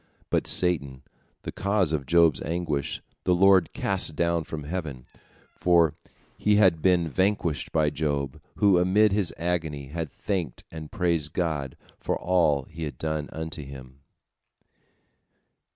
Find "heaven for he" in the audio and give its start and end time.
4.63-6.55